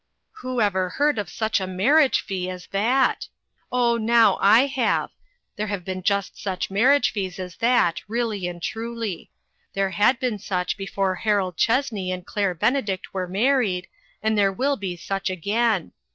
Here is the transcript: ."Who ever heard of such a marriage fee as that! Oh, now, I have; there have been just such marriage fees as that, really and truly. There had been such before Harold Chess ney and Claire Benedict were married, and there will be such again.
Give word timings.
."Who 0.41 0.59
ever 0.61 0.89
heard 0.89 1.19
of 1.19 1.29
such 1.29 1.61
a 1.61 1.67
marriage 1.67 2.21
fee 2.21 2.49
as 2.49 2.65
that! 2.71 3.27
Oh, 3.71 3.97
now, 3.97 4.39
I 4.41 4.65
have; 4.65 5.11
there 5.57 5.67
have 5.67 5.85
been 5.85 6.01
just 6.01 6.41
such 6.41 6.71
marriage 6.71 7.11
fees 7.11 7.37
as 7.37 7.57
that, 7.57 8.01
really 8.07 8.47
and 8.47 8.59
truly. 8.63 9.29
There 9.73 9.91
had 9.91 10.19
been 10.19 10.39
such 10.39 10.75
before 10.75 11.13
Harold 11.21 11.55
Chess 11.55 11.91
ney 11.91 12.11
and 12.11 12.25
Claire 12.25 12.55
Benedict 12.55 13.13
were 13.13 13.27
married, 13.27 13.85
and 14.23 14.35
there 14.35 14.51
will 14.51 14.75
be 14.75 14.97
such 14.97 15.29
again. 15.29 15.91